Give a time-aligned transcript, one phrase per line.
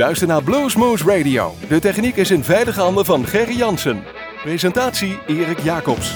[0.00, 1.54] luistert naar Bluesmoose Radio.
[1.68, 4.02] De techniek is in veilige handen van Gerry Jansen.
[4.42, 6.14] Presentatie Erik Jacobs.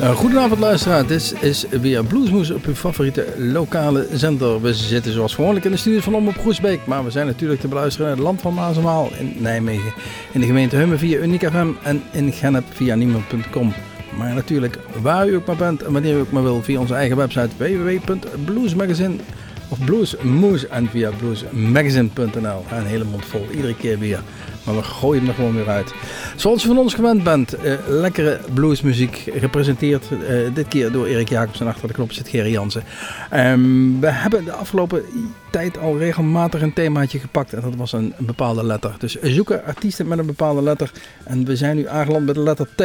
[0.00, 4.60] Uh, goedenavond luisteraar, dit is weer Bluesmoes op uw favoriete lokale zender.
[4.60, 7.68] We zitten zoals gewoonlijk in de studio van Omroep Groesbeek, maar we zijn natuurlijk te
[7.68, 9.92] beluisteren in het land van Maasemaal in Nijmegen,
[10.32, 13.74] in de gemeente Hummen via Uniek FM en in Gennep via niemand.com.
[14.18, 16.94] Maar natuurlijk waar u ook maar bent en wanneer u ook maar wil via onze
[16.94, 19.16] eigen website www.bluesmagazine
[19.68, 22.64] of Bluesmoes en via bluesmagazine.nl.
[22.70, 24.22] Een hele mond vol, iedere keer weer.
[24.64, 25.94] Maar we gooien hem er gewoon weer uit.
[26.36, 30.04] Zoals u van ons gewend bent, uh, lekkere bluesmuziek gepresenteerd.
[30.10, 32.82] Uh, dit keer door Erik Jacobs en achter de knop zit Gerry Jansen.
[33.34, 35.02] Um, we hebben de afgelopen
[35.50, 37.52] tijd al regelmatig een themaatje gepakt.
[37.52, 38.94] En dat was een, een bepaalde letter.
[38.98, 40.90] Dus zoeken artiesten met een bepaalde letter.
[41.24, 42.82] En we zijn nu aangeland met de letter T.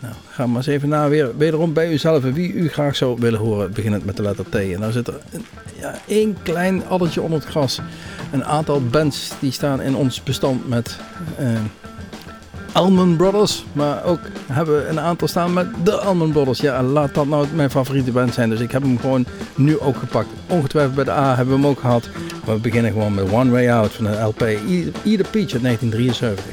[0.00, 3.16] Nou, ga maar eens even na weer, wederom bij uzelf en wie u graag zou
[3.20, 4.54] willen horen, beginnend met de letter T.
[4.54, 5.18] En dan zit er
[5.80, 7.80] ja, één klein addertje onder het gras.
[8.32, 10.96] Een aantal bands die staan in ons bestand met
[11.40, 11.48] uh,
[12.72, 13.64] Alman Brothers.
[13.72, 16.60] Maar ook hebben we een aantal staan met de Alman Brothers.
[16.60, 18.50] Ja, laat dat nou mijn favoriete band zijn.
[18.50, 20.28] Dus ik heb hem gewoon nu ook gepakt.
[20.46, 22.08] Ongetwijfeld bij de A hebben we hem ook gehad.
[22.46, 24.40] Maar we beginnen gewoon met One Way Out van de LP
[25.04, 26.44] Either Peach uit 1973.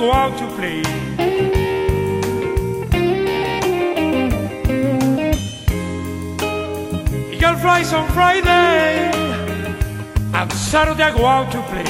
[0.00, 0.80] Go out to play.
[7.34, 9.10] Eagle flies on Friday,
[10.32, 11.84] and Saturday I go out to play.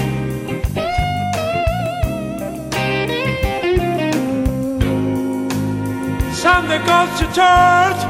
[6.34, 8.00] Sunday goes to church,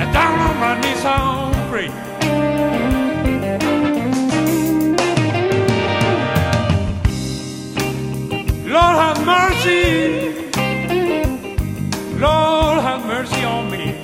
[0.00, 2.07] and down on my knees I'll pray.
[9.58, 10.34] Mercy.
[12.18, 13.94] Lord have mercy on me.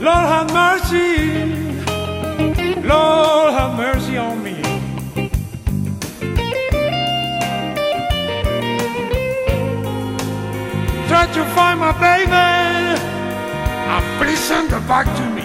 [0.00, 1.52] Lord have mercy.
[2.82, 4.56] Lord have mercy on me.
[11.08, 12.98] Try to find my baby.
[14.18, 15.37] Please send her back to me.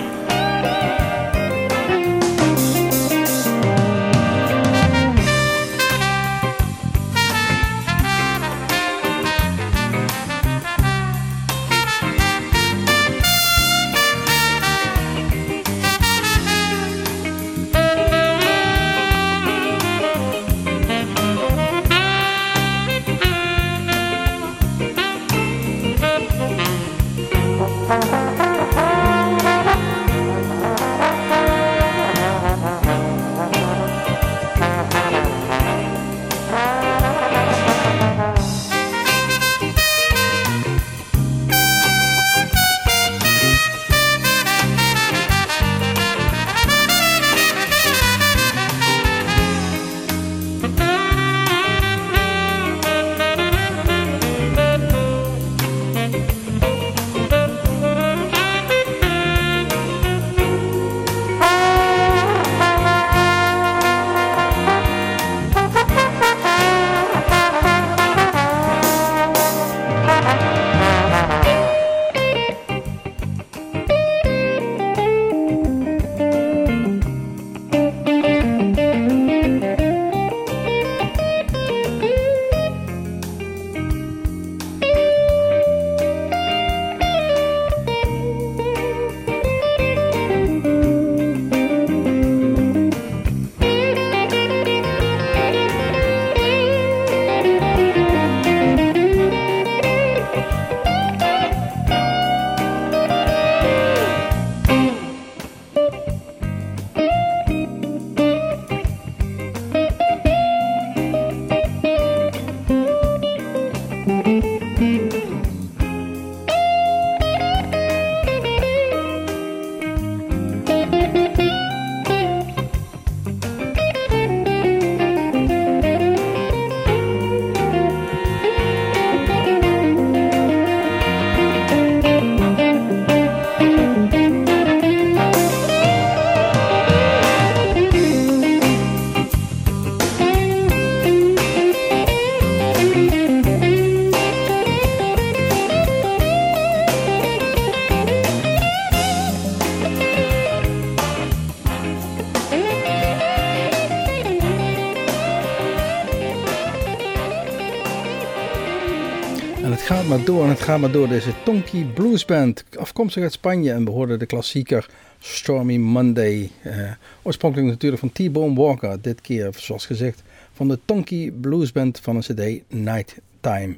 [160.63, 161.08] Gaat maar door.
[161.08, 163.72] Deze Tonky Blues Band, afkomstig uit Spanje.
[163.72, 164.89] En we de klassieker
[165.20, 166.51] Stormy Monday.
[166.65, 166.91] Uh,
[167.22, 169.01] oorspronkelijk natuurlijk van T-Bone Walker.
[169.01, 173.77] Dit keer, zoals gezegd, van de Tonky Blues Band van een cd Night Time.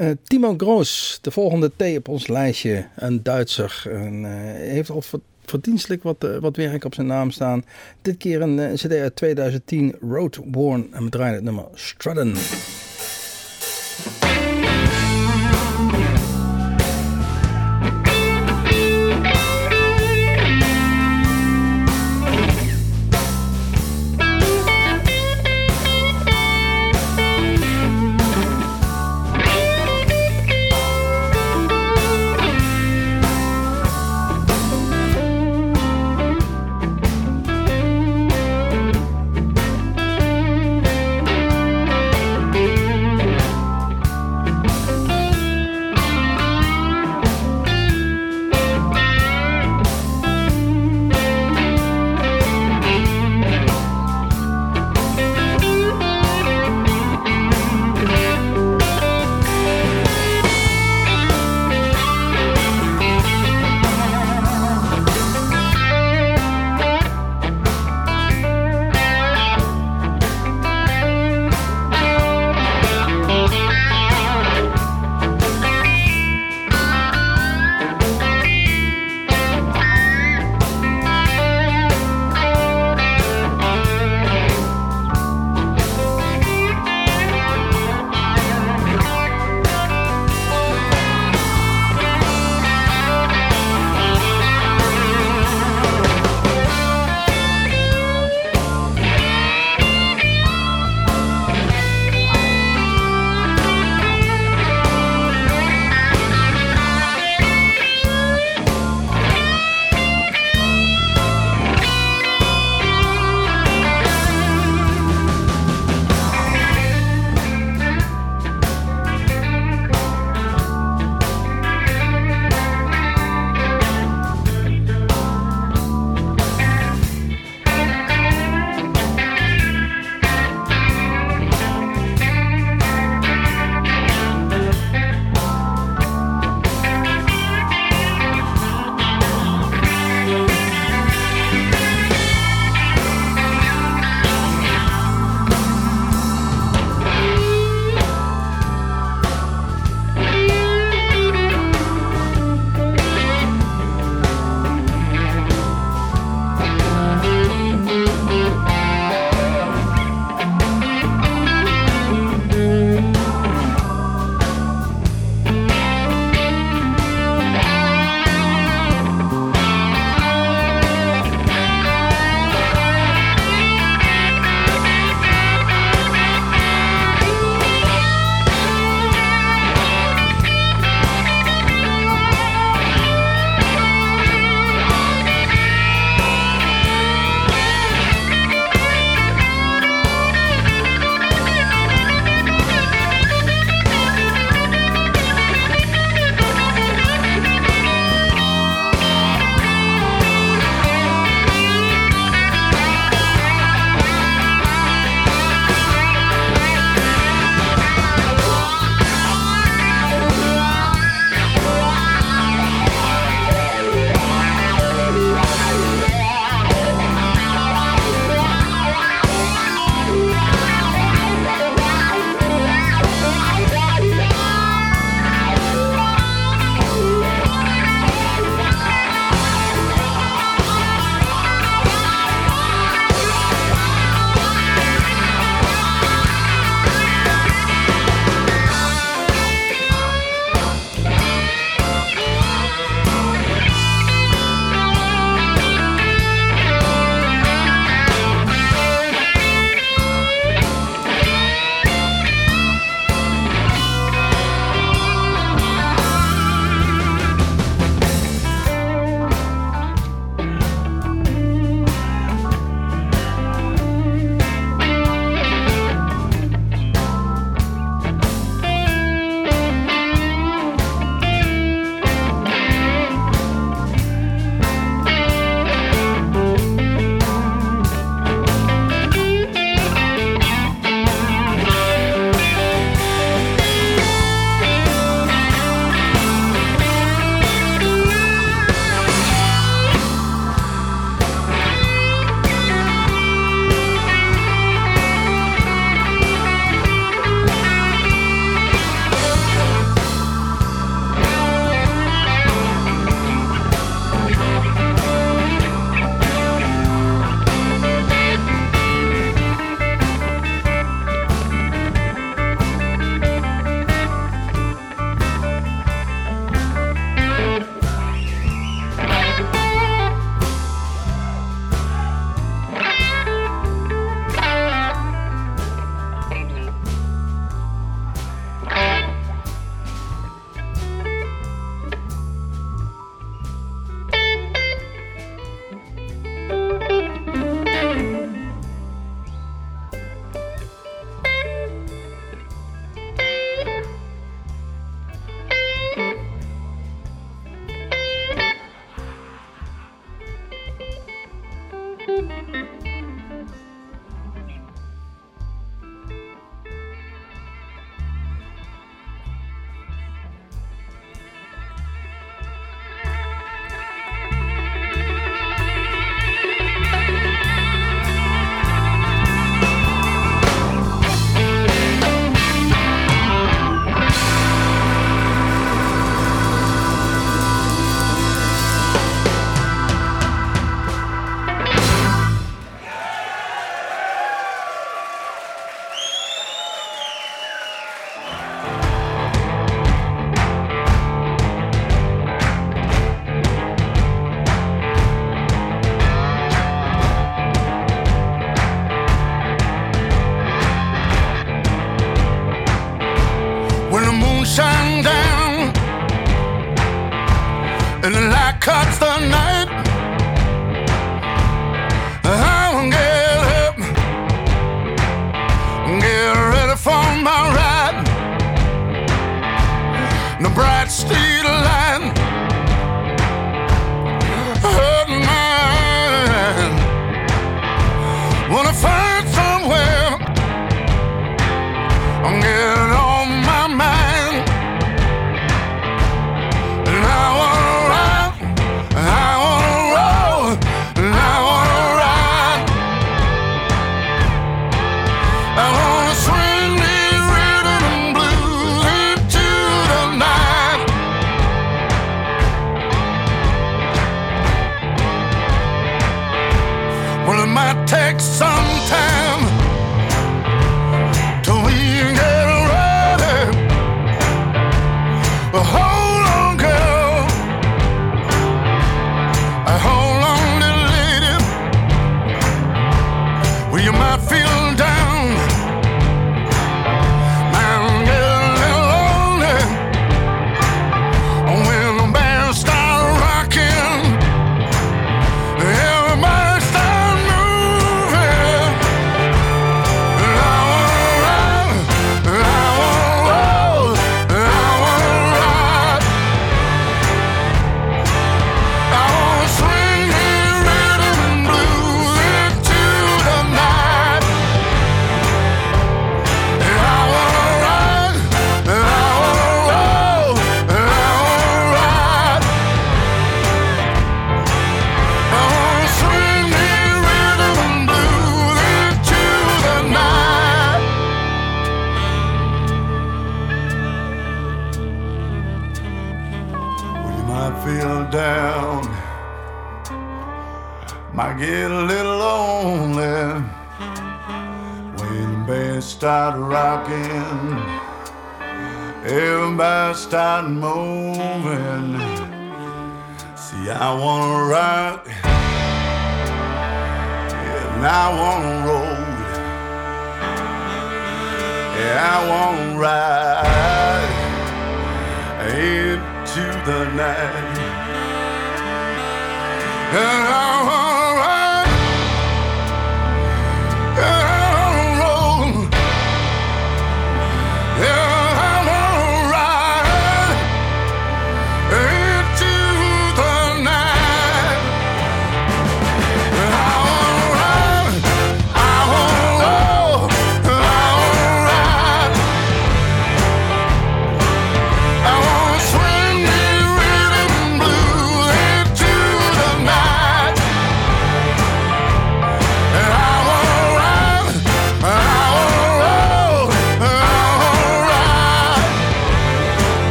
[0.00, 2.86] Uh, Timo Groos, de volgende T op ons lijstje.
[2.96, 3.82] Een Duitser.
[3.90, 5.02] En, uh, heeft al
[5.44, 7.64] verdienstelijk wat, wat werk op zijn naam staan.
[8.02, 10.88] Dit keer een cd uit 2010, Roadworn.
[10.92, 12.34] En we draaien het nummer Strudden.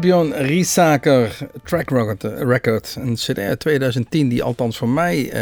[0.00, 5.32] Torbjörn Riesaker, Track Record, een cd uit 2010 die althans voor mij uh,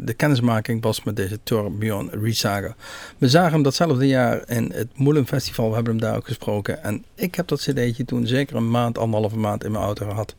[0.00, 2.74] de kennismaking was met deze Torbjörn Riesaker.
[3.18, 6.82] We zagen hem datzelfde jaar in het Moelen Festival, we hebben hem daar ook gesproken.
[6.82, 10.34] En ik heb dat cd'tje toen zeker een maand, anderhalve maand in mijn auto gehad.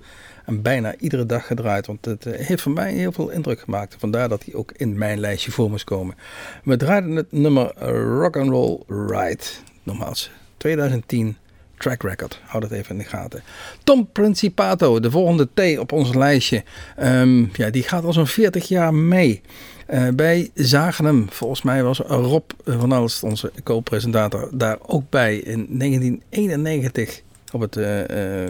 [0.46, 3.96] En bijna iedere dag gedraaid, want het uh, heeft voor mij heel veel indruk gemaakt.
[4.00, 6.16] Vandaar dat hij ook in mijn lijstje voor moest komen.
[6.64, 7.74] We draaiden het nummer
[8.20, 9.44] Rock and Roll Ride,
[9.84, 11.38] nogmaals, 2010
[11.80, 12.42] track record.
[12.46, 13.44] Houd het even in de gaten.
[13.84, 16.64] Tom Principato, de volgende T op ons lijstje.
[17.04, 19.42] Um, ja, die gaat al zo'n 40 jaar mee.
[19.90, 25.38] Uh, wij zagen hem, volgens mij was Rob van Alst, onze co-presentator, daar ook bij
[25.38, 28.50] in 1991 op het uh, uh,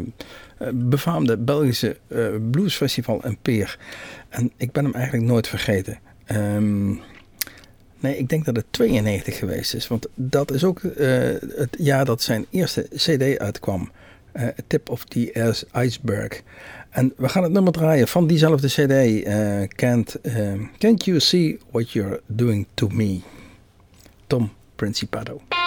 [0.73, 1.97] befaamde Belgische
[2.51, 3.77] bluesfestival in Peer.
[4.29, 5.99] En ik ben hem eigenlijk nooit vergeten.
[6.31, 7.01] Um,
[7.99, 9.87] Nee, ik denk dat het 92 geweest is.
[9.87, 10.93] Want dat is ook uh,
[11.55, 13.91] het jaar dat zijn eerste CD uitkwam.
[14.33, 16.41] Uh, Tip of the Iceberg.
[16.89, 19.25] En we gaan het nummer draaien van diezelfde CD.
[19.27, 20.17] Uh, can't,
[20.77, 23.19] can't You See What You're Doing to Me?
[24.27, 25.58] Tom Principato.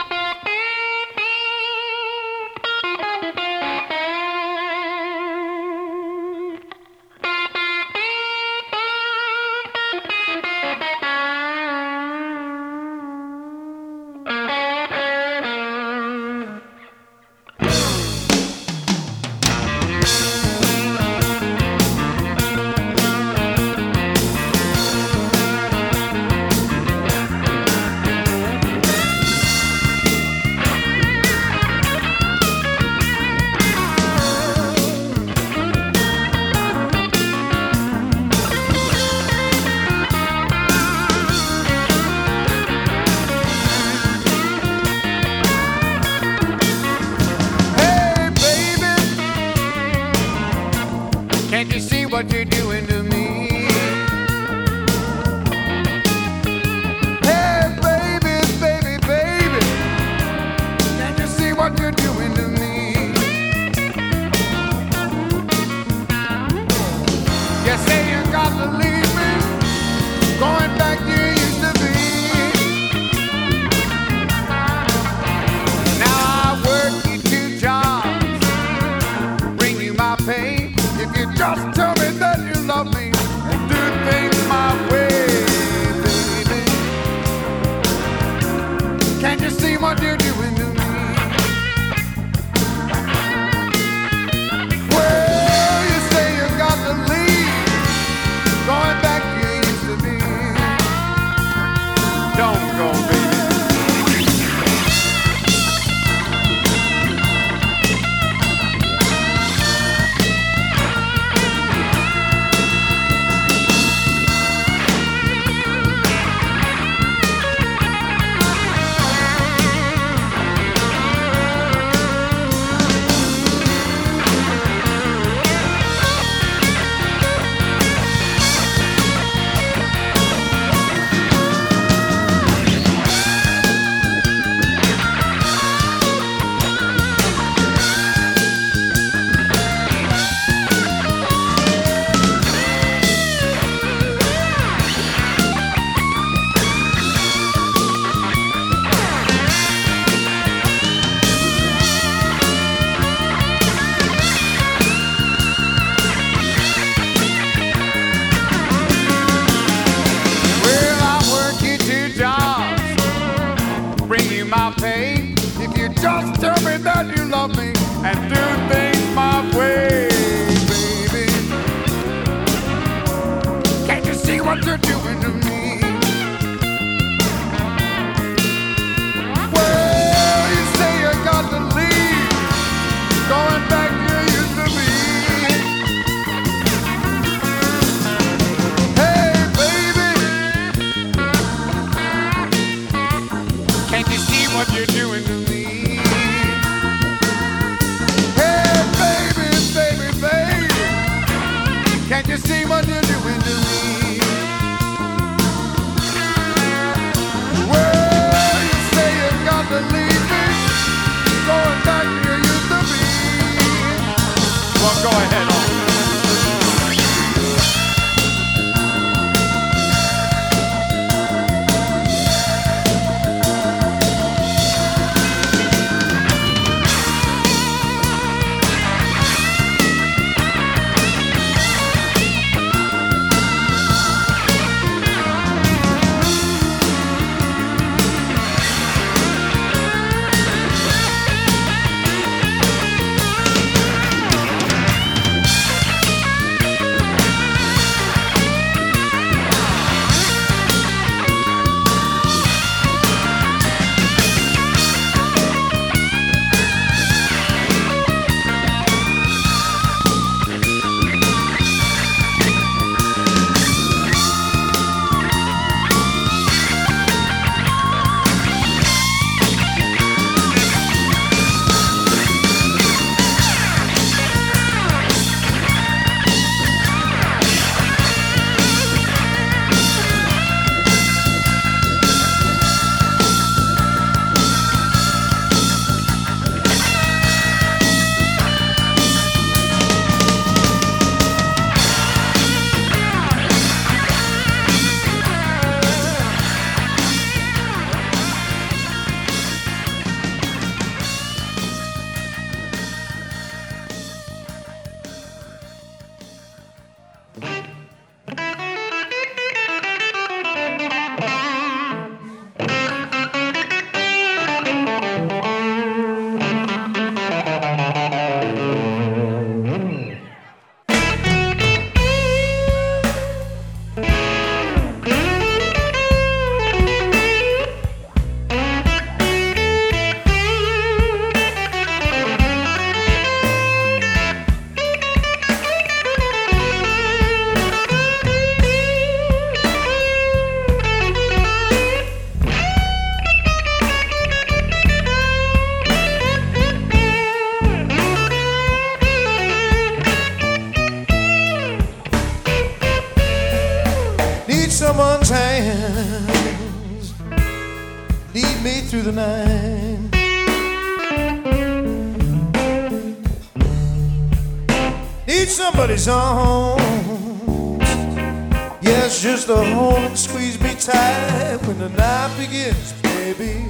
[368.81, 373.67] Yes, just to hold and squeeze me tight when the night begins, baby.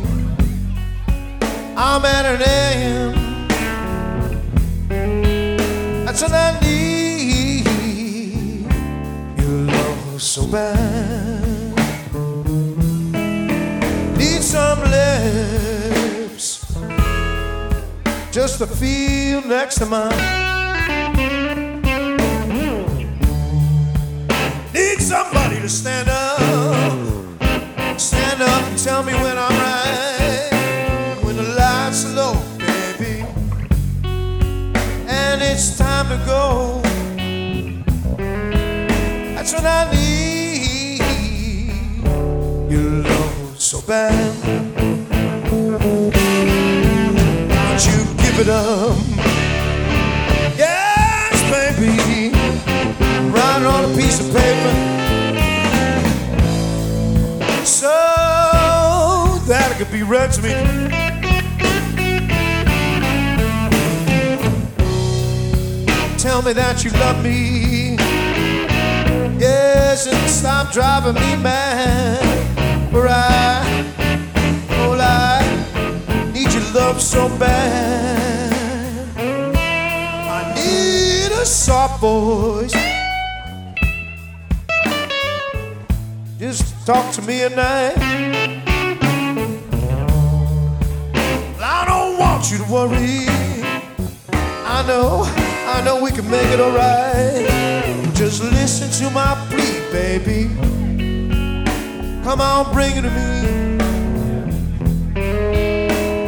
[1.77, 3.17] I'm at an end.
[6.07, 7.67] That's what I need.
[9.37, 11.77] Your love so bad.
[14.17, 16.73] Need some lips
[18.31, 20.42] just to feel next to mine.
[25.13, 26.91] Somebody to stand up,
[28.01, 30.49] stand up and tell me when I'm right,
[31.23, 33.23] when the lights low, baby,
[35.07, 36.81] and it's time to go.
[39.35, 41.03] That's what I need.
[42.73, 44.15] Your love so bad.
[45.53, 46.17] Won't
[47.87, 48.97] you give it up?
[50.57, 52.33] Yes, baby.
[53.31, 54.92] Write it on a piece of paper
[59.93, 60.51] that be read to me.
[66.19, 67.97] Tell me that you love me.
[69.39, 72.21] Yes, and stop driving me mad.
[72.91, 73.85] For I,
[74.71, 78.53] oh, I need your love so bad.
[79.17, 82.73] I need a soft voice.
[86.39, 88.72] Just talk to me at night.
[92.43, 93.27] Want you to worry.
[94.67, 95.23] I know,
[95.69, 97.47] I know we can make it alright.
[98.17, 100.49] Just listen to my plea, baby.
[102.25, 103.79] Come on, bring it to me.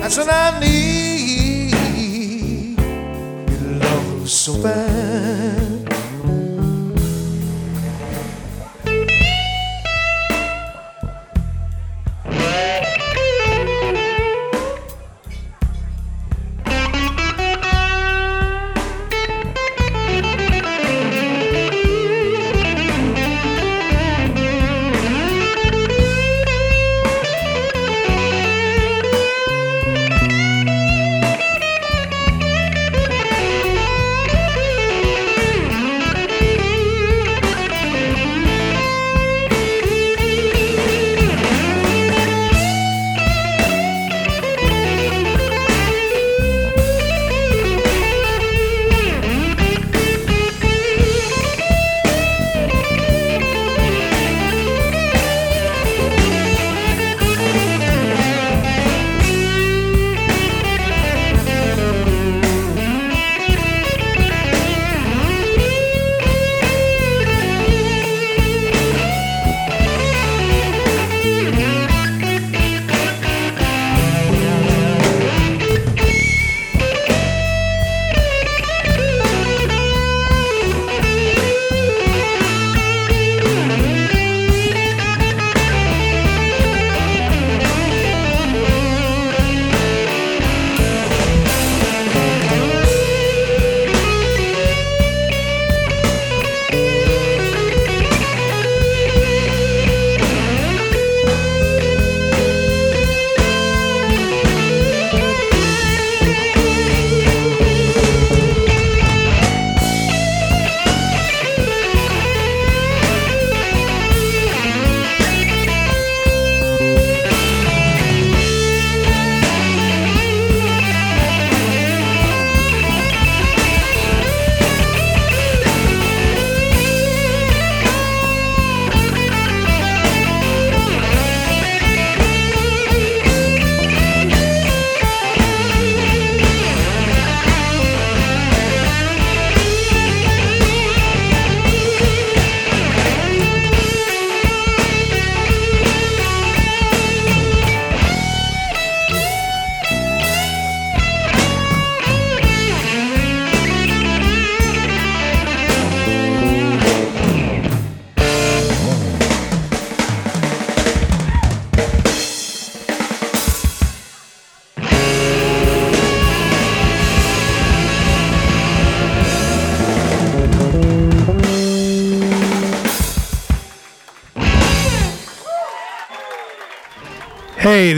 [0.00, 1.72] That's what I need.
[3.50, 6.03] Your love so bad.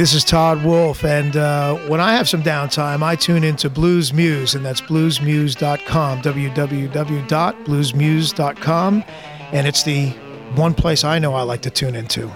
[0.07, 4.55] This is Todd Wolfe, and uh, when I have some downtime, I tune into Bluesmoose,
[4.55, 9.05] and that's bluesmoose.com, www.bluesmoose.com,
[9.53, 10.11] and it's the
[10.55, 12.31] one place I know I like to tune into.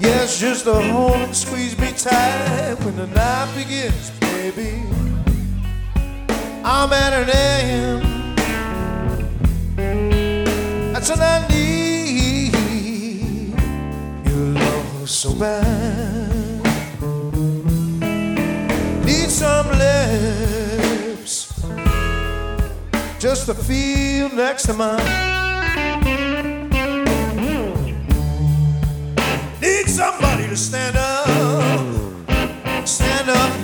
[0.00, 4.82] Yes, just to hold and squeeze me tight when the night begins, baby.
[6.64, 8.02] I'm at an end.
[10.92, 12.54] That's what I need
[14.26, 16.64] your love so bad.
[19.04, 21.52] Need some lips
[23.20, 25.31] just to feel next to mine.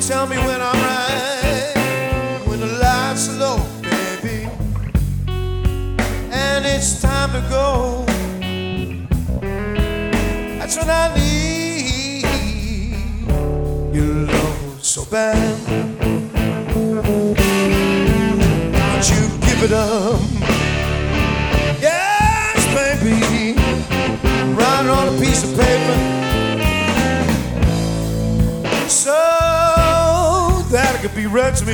[0.09, 1.75] Tell me when I'm right,
[2.47, 4.49] when the lights low, baby,
[6.33, 8.07] and it's time to go.
[10.59, 12.25] That's what I need.
[13.95, 15.59] Your love so bad.
[16.75, 17.39] Won't
[19.11, 20.21] you give it up?
[21.83, 23.57] Yes, baby.
[24.57, 26.08] Write it on a piece of paper.
[31.19, 31.73] That it could be read to me.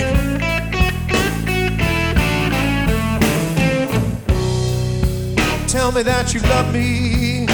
[5.69, 7.47] Tell me that you love me.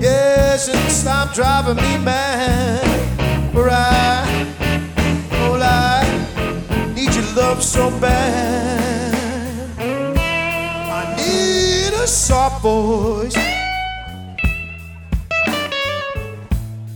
[0.00, 2.82] Yes, and stop driving me mad.
[3.52, 4.24] For I,
[5.32, 6.04] oh, I
[6.94, 9.14] need your love so bad.
[9.78, 13.34] I need a soft voice.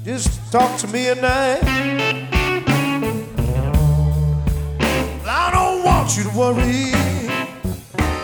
[0.05, 2.30] Just talk to me at night.
[6.11, 6.91] Want you to worry.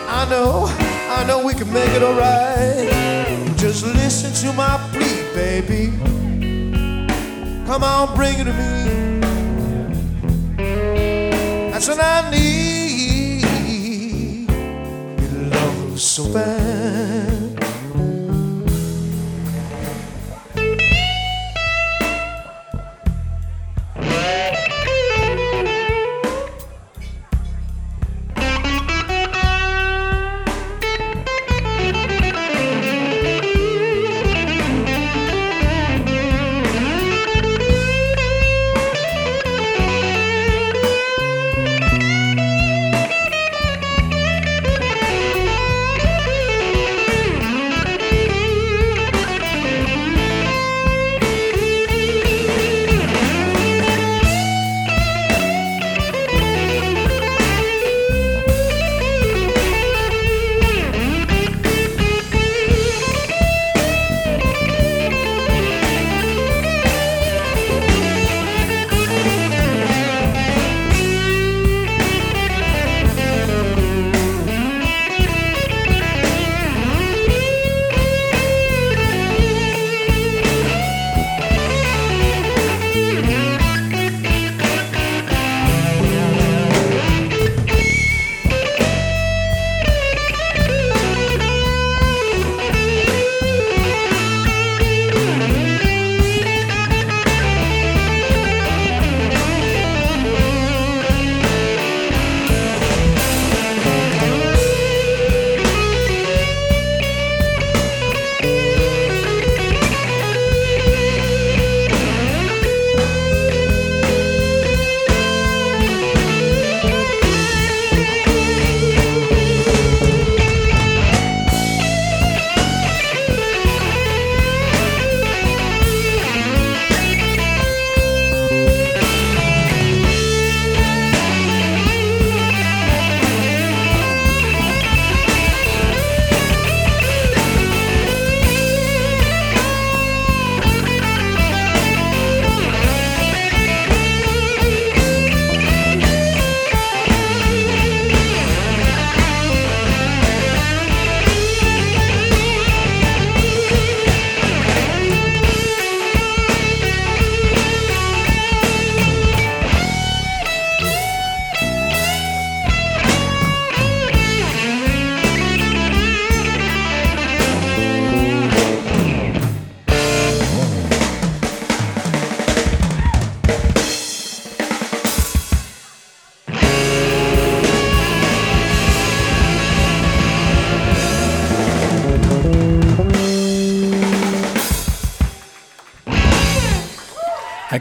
[0.09, 0.65] I know,
[1.09, 2.89] I know we can make it alright.
[3.57, 5.93] Just listen to my plea, baby.
[7.65, 9.21] Come on, bring it to me.
[11.71, 13.43] That's what I need.
[15.21, 17.66] Your love so bad.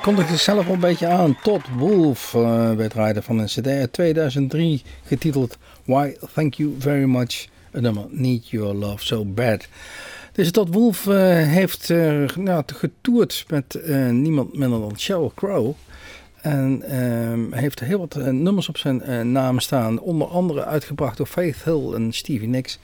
[0.06, 1.38] Hij kondigde zichzelf al een beetje aan.
[1.42, 7.04] Todd Wolf uh, werd rijder van een CD uit 2003 getiteld Why Thank You Very
[7.04, 7.48] Much.
[7.70, 9.68] Het nummer Need Your Love So Bad.
[10.32, 13.78] Dus Todd Wolf uh, heeft uh, nou, getoerd met
[14.10, 15.72] niemand minder dan Sheryl Crow.
[16.40, 20.00] En ehm, heeft heel wat nummers op zijn naam staan.
[20.00, 22.78] Onder andere uitgebracht door Faith Hill en Stevie Nicks.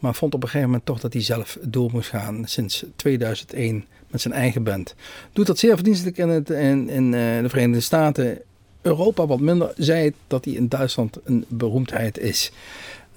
[0.00, 3.84] Maar vond op een gegeven moment toch dat hij zelf door moest gaan sinds 2001
[4.08, 4.94] met zijn eigen band.
[5.32, 8.38] Doet dat zeer verdienstelijk in, in, uh, de Verenigde Staten.
[8.82, 9.72] Europa wat minder.
[9.76, 12.52] Zei dat hij in Duitsland een beroemdheid is.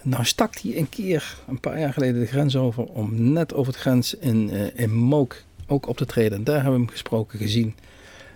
[0.02, 3.74] Nou stak hij een keer, een paar jaar geleden, de grens over om net over
[3.74, 6.38] de grens in, uh, in Mook ook op te treden.
[6.38, 7.76] En daar hebben we hem gesproken, gezien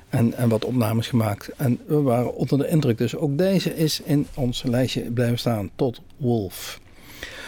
[0.10, 1.50] en, en wat opnames gemaakt.
[1.58, 2.98] En we waren onder de indruk.
[2.98, 6.80] Dus ook deze is in ons lijstje blijven staan tot Wolf.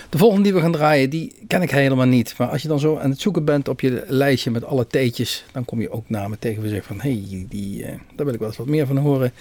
[0.10, 2.34] De volgende die we gaan draaien, die ken ik helemaal niet.
[2.38, 5.45] Maar als je dan zo aan het zoeken bent op je lijstje met alle theetjes,
[5.51, 8.34] dan kom je ook namen tegen we zeggen van, hé, hey, die, uh, daar wil
[8.34, 9.32] ik wel eens wat meer van horen.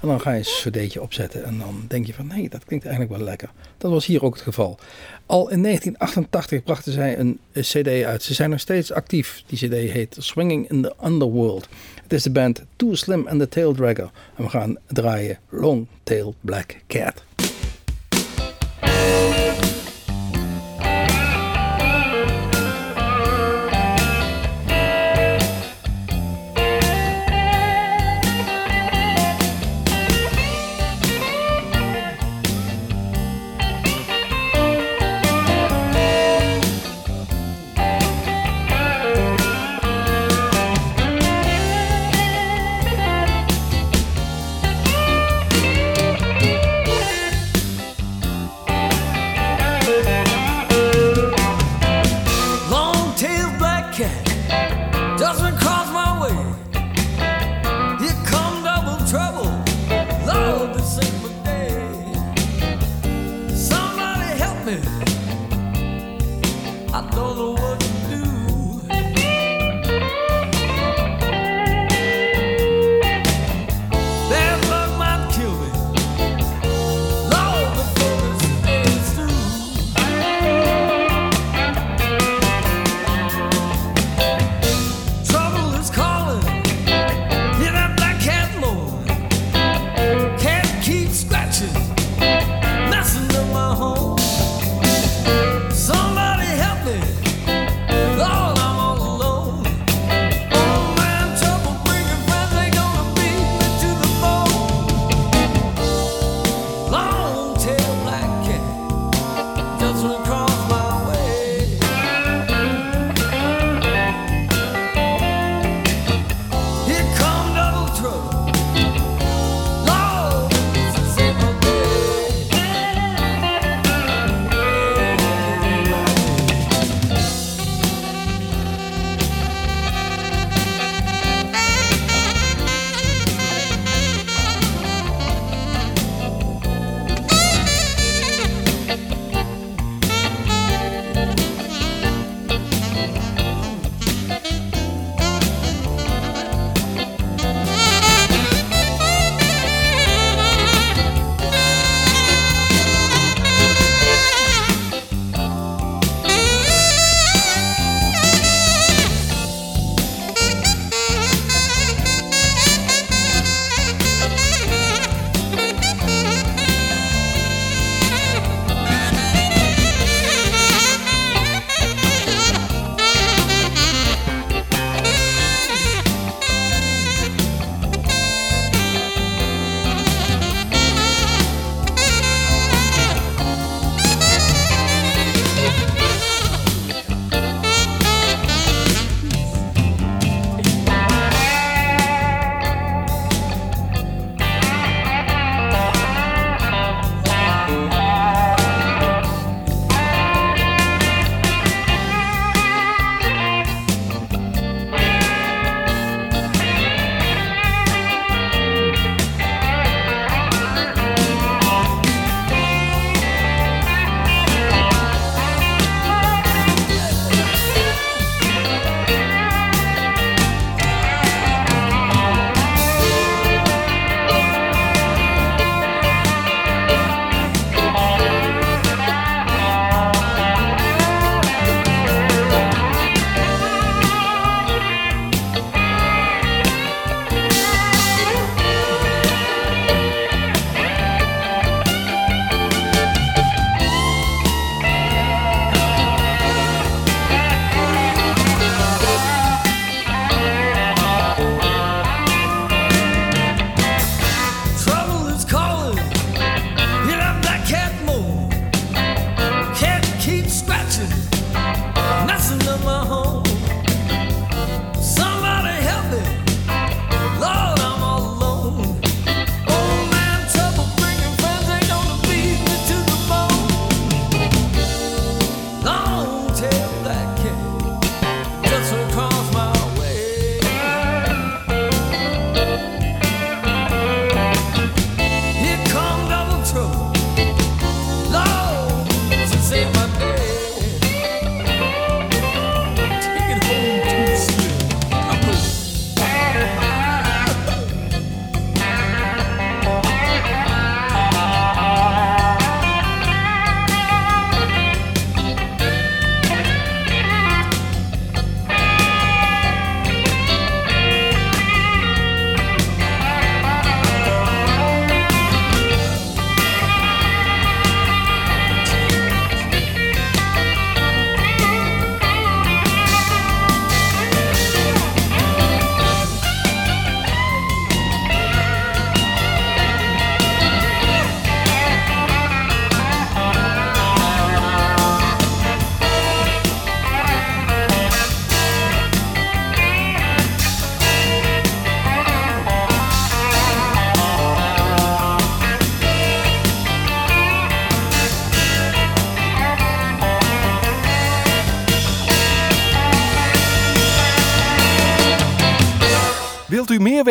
[0.00, 2.86] En dan ga je een cd'tje opzetten en dan denk je van, hé, dat klinkt
[2.86, 3.50] eigenlijk wel lekker.
[3.78, 4.78] Dat was hier ook het geval.
[5.26, 8.22] Al in 1988 brachten zij een, een cd uit.
[8.22, 9.42] Ze zijn nog steeds actief.
[9.46, 11.68] Die cd heet Swinging in the Underworld.
[12.02, 14.10] Het is de band Too Slim and the Tail Dragger.
[14.36, 17.22] En we gaan draaien Long Tail Black Cat.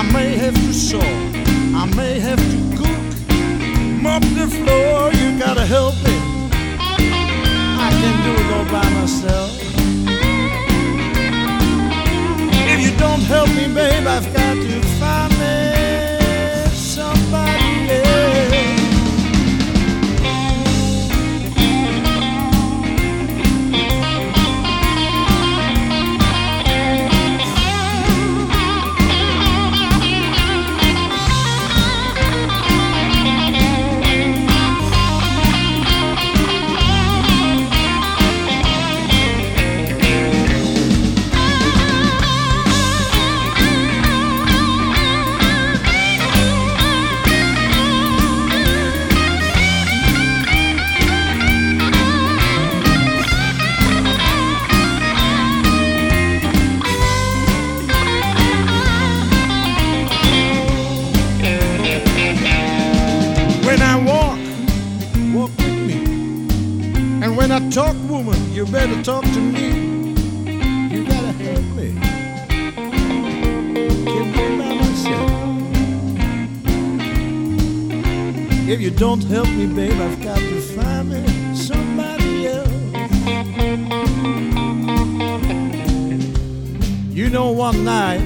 [0.00, 0.98] I may have to sew.
[0.98, 3.00] I may have to cook
[4.02, 6.16] mop the floor, you gotta help me.
[7.86, 9.50] I can't do it all by myself.
[12.72, 14.99] If you don't help me, babe, I've got to
[79.00, 82.70] don't help me, babe, I've got to find me somebody else.
[87.08, 88.20] You know, one night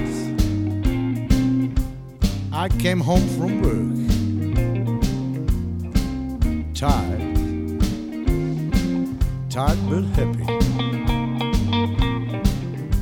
[2.52, 3.94] I came home from work
[6.74, 7.20] tired,
[9.50, 10.44] tired but happy.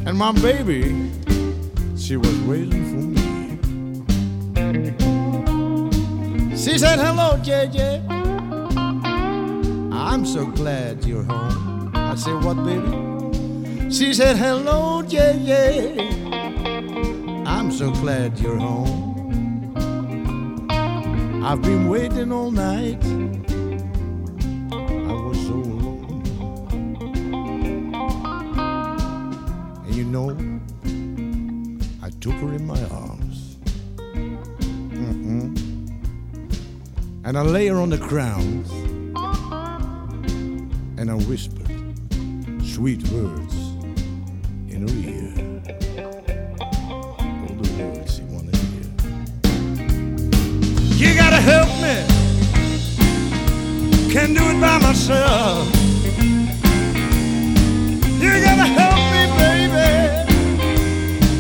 [0.05, 1.11] And my baby,
[7.43, 8.09] JJ.
[9.93, 11.91] I'm so glad you're home.
[11.93, 13.91] I said, What, baby?
[13.91, 15.99] She said, Hello, JJ.
[17.45, 19.11] I'm so glad you're home.
[21.45, 23.03] I've been waiting all night.
[24.73, 26.23] I was so alone.
[29.85, 30.31] And you know,
[32.05, 33.12] I took her in my arms.
[37.25, 38.67] And I lay her on the ground.
[40.99, 41.71] And I whispered
[42.65, 43.55] sweet words
[44.69, 45.33] in her ear.
[46.61, 48.91] All the words she wanted to hear.
[50.97, 51.97] You gotta help me.
[54.13, 55.69] Can't do it by myself.
[58.21, 59.91] You gotta help me, baby.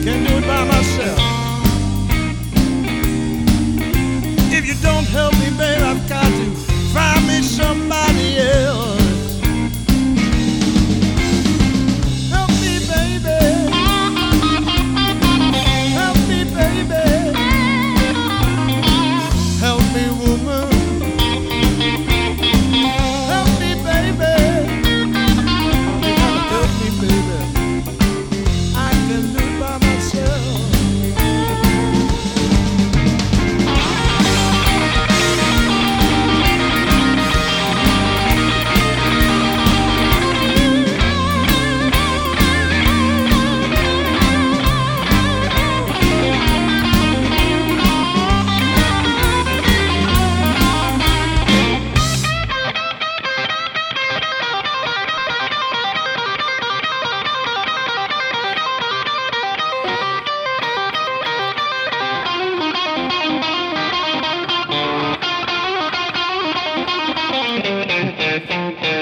[0.05, 1.20] Can't do it by myself.
[4.55, 5.51] If you don't help me,
[8.53, 8.91] somebody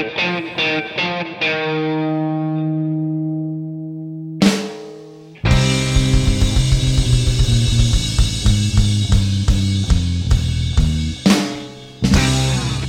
[0.02, 0.39] Thank you.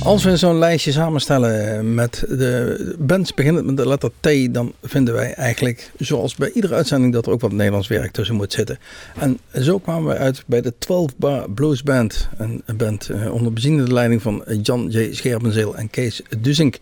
[0.04, 5.14] Als we zo'n lijstje samenstellen met de bands beginnend met de letter T, dan vinden
[5.14, 8.78] wij eigenlijk, zoals bij iedere uitzending, dat er ook wat Nederlands werk tussen moet zitten.
[9.18, 13.52] En zo kwamen we uit bij de 12 Bar Blues Band, een band eh, onder
[13.52, 15.14] beziende leiding van Jan J.
[15.14, 16.78] Scherpenzeel en Kees Duzink.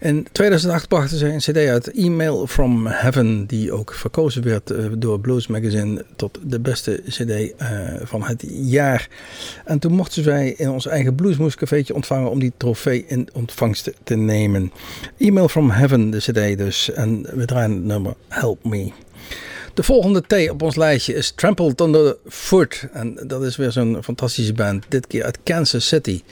[0.00, 4.84] In 2008 brachten zij een cd uit, Email from Heaven, die ook verkozen werd eh,
[4.98, 7.48] door Blues Magazine tot de beste cd uh,
[8.02, 9.08] van het jaar.
[9.64, 13.92] En toen mochten wij in ons eigen Bluesmoes cafeetje ontvangen om die trofee in ontvangst
[14.02, 14.72] te nemen.
[15.16, 16.92] Email from Heaven, de cd dus.
[16.92, 18.92] En we draaien het nummer Help Me.
[19.76, 22.88] De volgende T op ons lijstje is Trampled Underfoot.
[22.92, 24.84] En dat is weer zo'n fantastische band.
[24.88, 26.22] Dit keer uit Kansas City.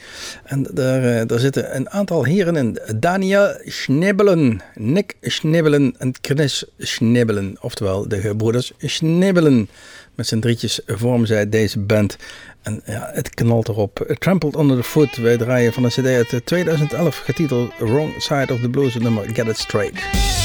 [0.45, 2.79] En daar, uh, daar zitten een aantal heren in.
[2.97, 7.57] Daniel Schnibbelen, Nick Schnibbelen en Chris Schnibbelen.
[7.61, 9.69] Oftewel de gebroeders Schnibbelen.
[10.15, 12.17] Met z'n drietjes vormen zij deze band.
[12.63, 14.15] En ja, het knalt erop.
[14.19, 15.17] Trampled Under the Foot.
[15.17, 18.95] Wij draaien van een cd uit 2011 getiteld Wrong Side of the Blues.
[18.95, 20.44] Het nummer Get It Straight.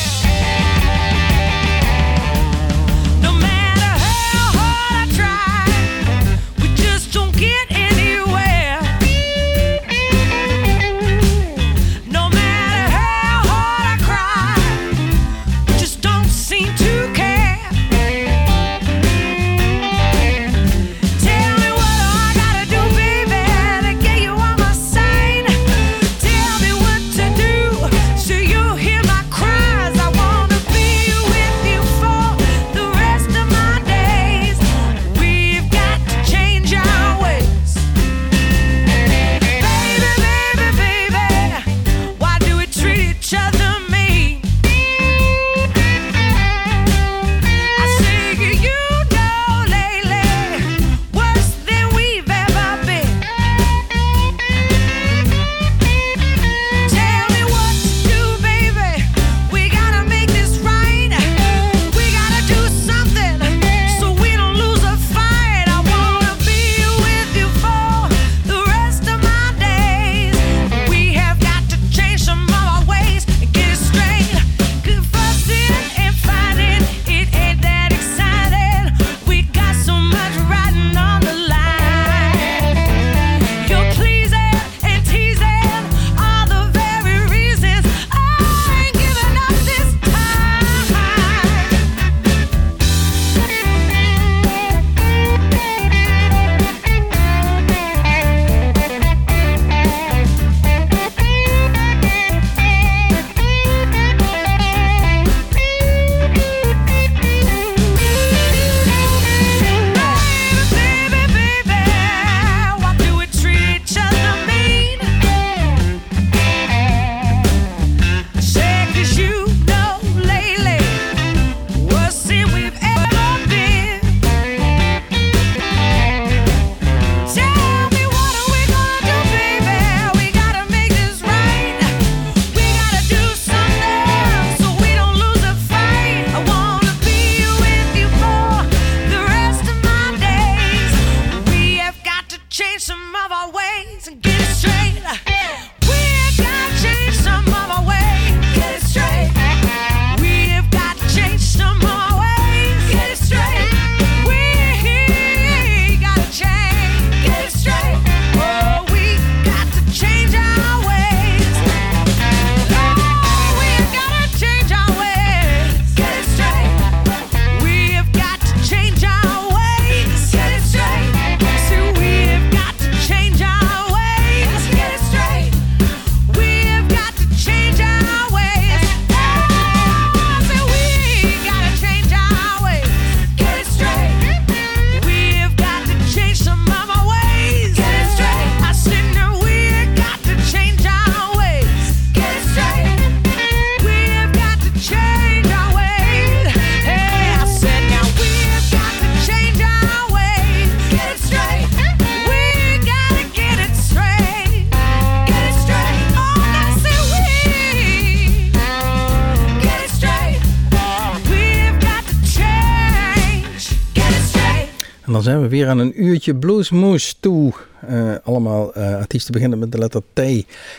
[215.49, 217.53] Weer aan een uurtje bluesmoes toe.
[217.87, 220.21] Eh, allemaal eh, artiesten beginnen met de letter T.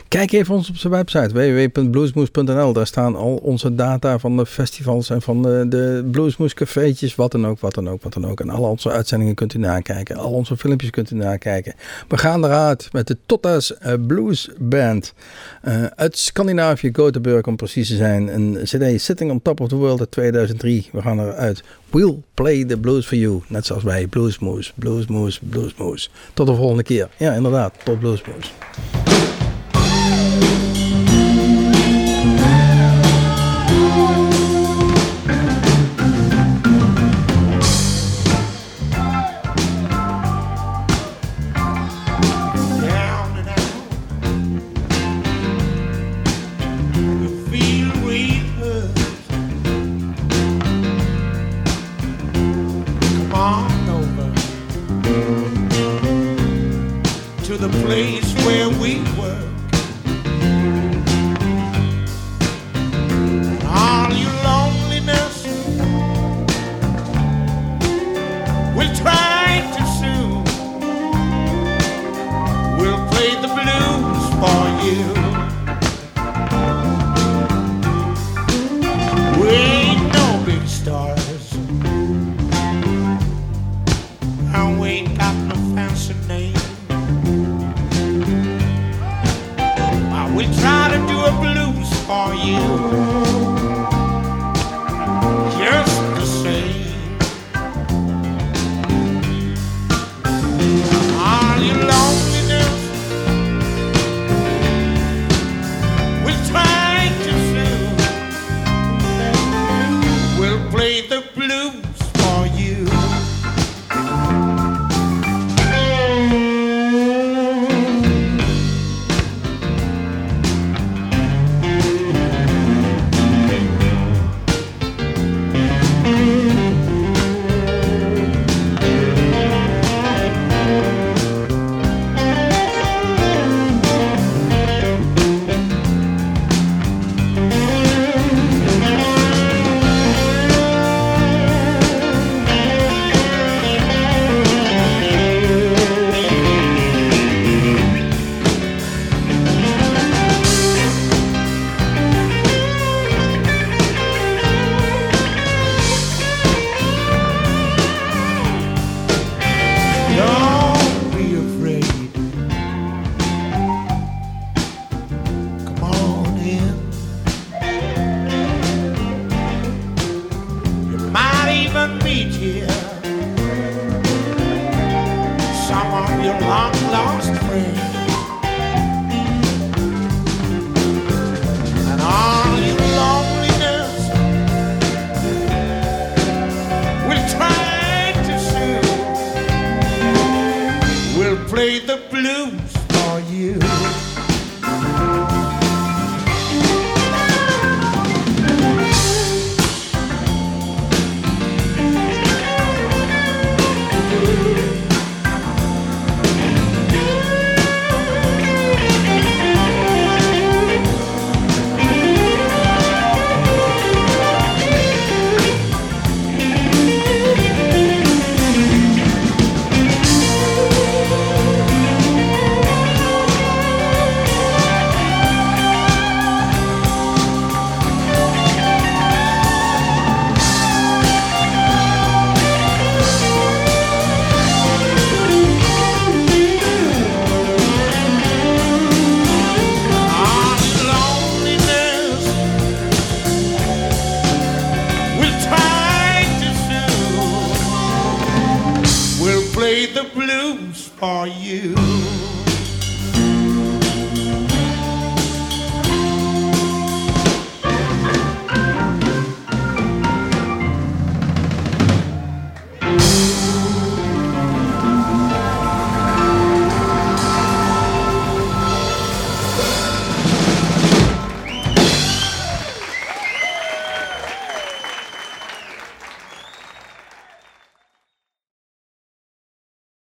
[0.08, 2.72] Kijk even ons op zijn website www.bluesmoes.nl.
[2.72, 7.14] Daar staan al onze data van de festivals en van de, de Bluesmoes cafeetjes.
[7.14, 8.40] Wat dan ook, wat dan ook, wat dan ook.
[8.40, 10.16] En al onze uitzendingen kunt u nakijken.
[10.16, 11.74] Al onze filmpjes kunt u nakijken.
[12.08, 15.14] We gaan eruit met de Totta's eh, Blues Band.
[15.94, 18.34] Uit Scandinavië, Gothenburg om precies te zijn.
[18.34, 20.88] Een cd Sitting on Top of the World uit 2003.
[20.92, 21.62] We gaan eruit.
[21.90, 23.42] We'll play the blues for you.
[23.46, 24.06] Net zoals wij.
[24.06, 26.10] Bluesmoes, Bluesmoes, Bluesmoes.
[26.34, 26.89] Tot de volgende keer.
[27.16, 27.72] Ja, inderdaad.
[27.84, 28.22] Pop Blues